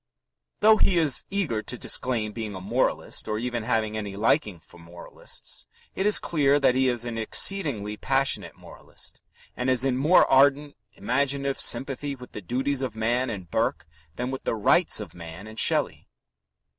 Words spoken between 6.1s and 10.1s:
clear that he is an exceedingly passionate moralist and is in